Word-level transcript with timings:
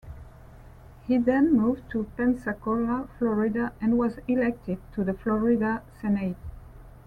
He 1.05 1.19
then 1.19 1.55
moved 1.55 1.91
to 1.91 2.05
Pensacola, 2.17 3.07
Florida 3.19 3.71
and 3.79 3.99
was 3.99 4.17
elected 4.27 4.79
to 4.93 5.03
the 5.03 5.13
Florida 5.13 5.83
Senate. 6.01 6.37